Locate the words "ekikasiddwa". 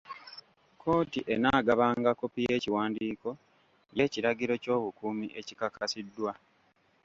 5.39-6.31